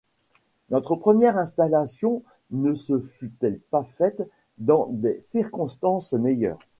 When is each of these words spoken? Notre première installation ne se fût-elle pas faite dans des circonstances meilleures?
Notre 0.71 0.95
première 0.95 1.37
installation 1.37 2.23
ne 2.49 2.73
se 2.73 2.97
fût-elle 2.99 3.59
pas 3.59 3.83
faite 3.83 4.27
dans 4.57 4.87
des 4.89 5.19
circonstances 5.21 6.13
meilleures? 6.13 6.57